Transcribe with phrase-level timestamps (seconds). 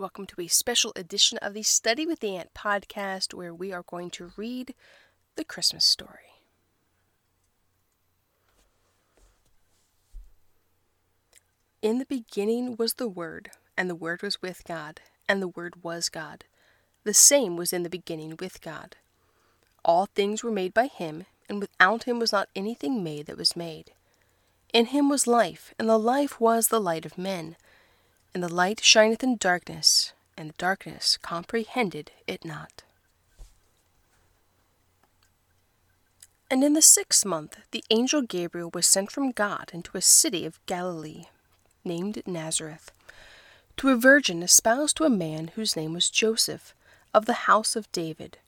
[0.00, 3.82] Welcome to a special edition of the Study with the Ant podcast where we are
[3.82, 4.74] going to read
[5.36, 6.40] the Christmas story.
[11.82, 15.84] In the beginning was the Word, and the Word was with God, and the Word
[15.84, 16.44] was God.
[17.04, 18.96] The same was in the beginning with God.
[19.84, 23.54] All things were made by him, and without him was not anything made that was
[23.54, 23.90] made.
[24.72, 27.56] In him was life, and the life was the light of men.
[28.32, 32.84] And the light shineth in darkness, and the darkness comprehended it not.
[36.50, 40.44] And in the sixth month the angel Gabriel was sent from God into a city
[40.44, 41.26] of Galilee,
[41.84, 42.90] named Nazareth,
[43.76, 46.74] to a virgin espoused to a man whose name was Joseph,
[47.14, 48.38] of the house of David,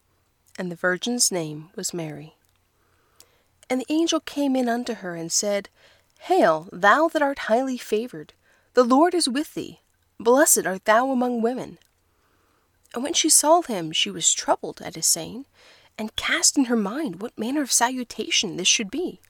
[0.59, 2.35] and the virgin's name was Mary.
[3.71, 5.69] And the angel came in unto her and said,
[6.21, 8.33] Hail, thou that art highly favored!
[8.75, 9.81] The Lord is with thee.
[10.19, 11.79] Blessed art thou among women.
[12.95, 15.47] And when she saw him, she was troubled at his saying,
[15.99, 19.21] and cast in her mind what manner of salutation this should be.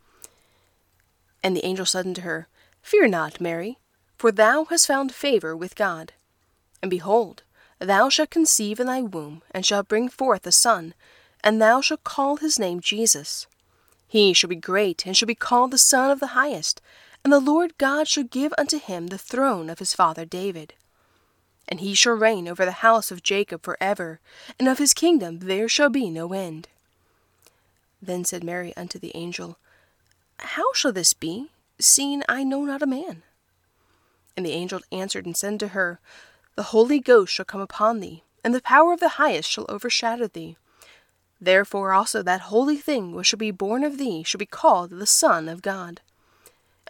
[1.43, 2.49] And the angel said unto her,
[2.83, 3.79] Fear not, Mary,
[4.17, 6.13] for thou hast found favor with God.
[6.81, 7.43] And behold,
[7.79, 10.95] thou shalt conceive in thy womb, and shalt bring forth a son,
[11.43, 13.47] and thou shalt call his name Jesus.
[14.07, 16.81] He shall be great, and shall be called the Son of the Highest
[17.25, 20.75] and the Lord God shall give unto him the throne of his father David.
[21.69, 24.21] And he shall reign over the house of Jacob for ever,
[24.59, 26.69] and of his kingdom there shall be no end.
[28.01, 29.59] Then said Mary unto the angel,
[30.39, 33.23] How shall this be, seeing I know not a man?
[34.37, 36.01] And the angel answered and said to her,
[36.57, 40.27] The Holy Ghost shall come upon thee, and the power of the highest shall overshadow
[40.27, 40.57] thee.
[41.41, 45.07] Therefore also that holy thing which shall be born of thee shall be called the
[45.07, 46.01] Son of God.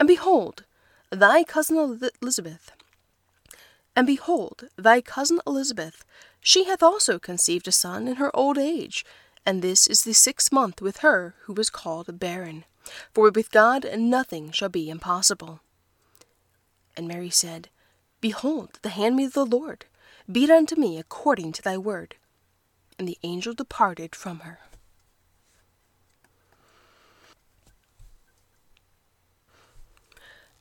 [0.02, 0.64] And behold,
[1.12, 2.72] thy cousin Elizabeth,
[3.94, 6.04] and behold, thy cousin Elizabeth,
[6.40, 9.06] she hath also conceived a son in her old age,
[9.46, 12.64] and this is the sixth month with her who was called barren.
[13.14, 15.60] For with God nothing shall be impossible.
[16.96, 17.68] And Mary said,
[18.20, 19.84] Behold, the handmaid of the Lord,
[20.28, 22.16] be it unto me according to thy word.
[22.98, 24.58] And the angel departed from her.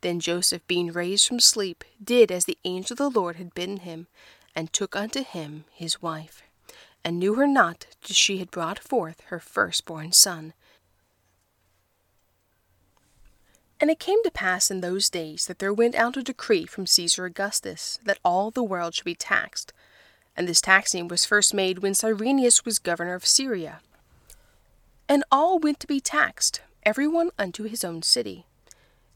[0.00, 3.78] Then Joseph, being raised from sleep, did as the angel of the Lord had bidden
[3.78, 4.06] him,
[4.54, 6.42] and took unto him his wife,
[7.04, 10.52] and knew her not till she had brought forth her firstborn son.
[13.80, 16.86] And it came to pass in those days that there went out a decree from
[16.86, 19.72] Caesar Augustus that all the world should be taxed.
[20.36, 23.80] And this taxing was first made when Cyrenius was governor of Syria.
[25.08, 28.46] And all went to be taxed, every one unto his own city.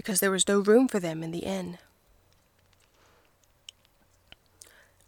[0.00, 1.76] because there was no room for them in the inn.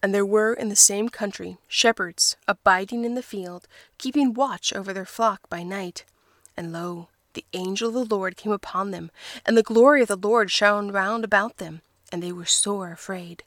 [0.03, 3.67] And there were in the same country shepherds abiding in the field,
[3.97, 6.05] keeping watch over their flock by night.
[6.59, 9.11] And lo, the angel of the Lord came upon them,
[9.47, 11.81] and the glory of the Lord shone round about them,
[12.13, 13.45] and they were sore afraid.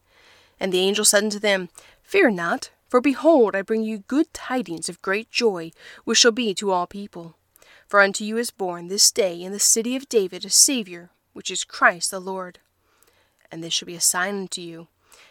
[0.60, 1.70] And the angel said unto them,
[2.02, 5.74] Fear not, for behold, I bring you good tidings of great joy,
[6.06, 7.36] which shall be to all people.
[7.88, 11.52] For unto you is born this day in the city of David a Saviour, which
[11.52, 12.60] is Christ the Lord.
[13.52, 14.88] And this shall be a sign unto you.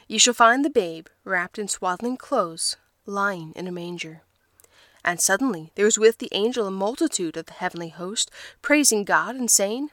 [0.06, 4.20] Ye shall find the babe wrapped in swaddling clothes, lying in a manger.
[5.02, 8.30] And suddenly there was with the angel a multitude of the heavenly host,
[8.60, 9.90] praising God and saying,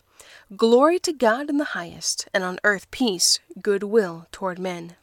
[0.56, 4.96] Glory to God in the highest, and on earth peace, good will toward men.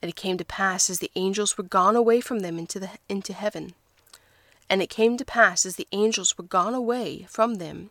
[0.00, 2.90] And it came to pass as the angels were gone away from them into, the,
[3.08, 3.74] into heaven.
[4.70, 7.90] And it came to pass as the angels were gone away from them.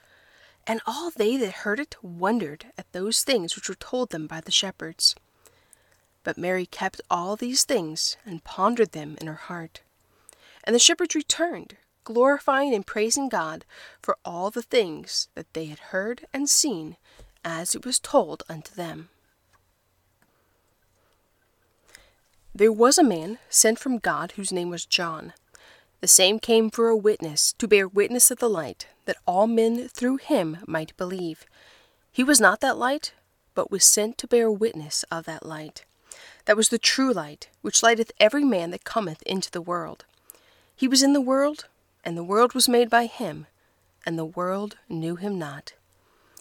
[0.67, 4.41] And all they that heard it wondered at those things which were told them by
[4.41, 5.15] the shepherds.
[6.23, 9.81] But Mary kept all these things, and pondered them in her heart.
[10.63, 13.65] And the shepherds returned, glorifying and praising God
[14.01, 16.97] for all the things that they had heard and seen,
[17.43, 19.09] as it was told unto them.
[22.53, 25.33] There was a man sent from God whose name was John.
[26.01, 29.87] The same came for a witness, to bear witness of the light, that all men
[29.87, 31.45] through him might believe.
[32.11, 33.13] He was not that light,
[33.53, 35.85] but was sent to bear witness of that light.
[36.45, 40.05] That was the true light, which lighteth every man that cometh into the world.
[40.75, 41.67] He was in the world,
[42.03, 43.45] and the world was made by him,
[44.03, 45.73] and the world knew him not.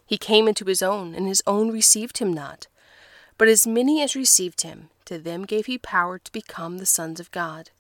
[0.07, 2.67] He came into his own, and his own received him not.
[3.37, 7.21] But as many as received him, to them gave he power to become the sons
[7.21, 7.71] of God,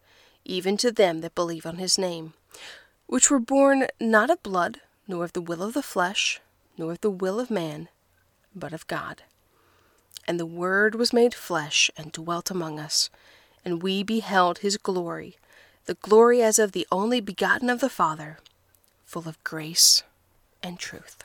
[0.45, 2.35] even to them that believe on his name,
[3.07, 6.41] which were born not of blood, nor of the will of the flesh,
[6.77, 7.89] nor of the will of man,
[8.55, 9.23] but of God.
[10.27, 13.11] And the Word was made flesh and dwelt among us,
[13.65, 15.37] and we beheld his glory,
[15.87, 18.39] the glory as of the only begotten of the Father,
[19.05, 20.03] full of grace
[20.63, 21.25] and truth.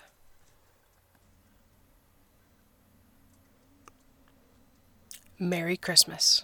[5.37, 6.43] Merry Christmas.